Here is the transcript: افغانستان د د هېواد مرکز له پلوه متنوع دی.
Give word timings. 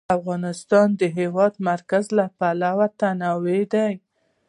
افغانستان 0.17 0.87
د 0.93 0.97
د 1.01 1.03
هېواد 1.17 1.53
مرکز 1.69 2.05
له 2.17 2.25
پلوه 2.37 2.71
متنوع 2.79 3.61
دی. 3.73 3.91